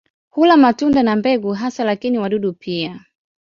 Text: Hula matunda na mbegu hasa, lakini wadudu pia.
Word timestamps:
Hula 0.29 0.57
matunda 0.57 1.03
na 1.03 1.15
mbegu 1.15 1.53
hasa, 1.53 1.83
lakini 1.83 2.19
wadudu 2.19 2.53
pia. 2.53 3.01